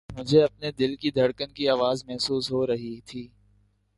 مجھے 0.09 0.41
اپنے 0.43 0.71
دل 0.71 0.95
کی 0.95 1.11
دھڑکن 1.11 1.51
کی 1.53 1.67
آواز 1.69 2.03
محسوس 2.07 2.51
ہو 2.51 2.65
رہی 2.67 2.99
تھی 3.01 3.27